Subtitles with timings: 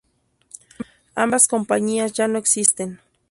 [1.13, 2.99] Ambas compañías ya no existen.